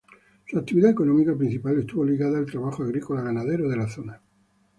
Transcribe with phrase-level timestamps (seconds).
[0.47, 4.19] Su actividad económica principal estuvo ligada al trabajo agrícola-ganadero de la zona.